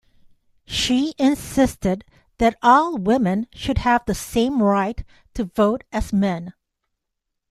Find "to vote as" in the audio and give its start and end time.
5.35-6.11